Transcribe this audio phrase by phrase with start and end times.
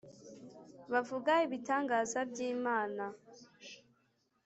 [0.91, 3.03] Bavuga ibitangaza by imana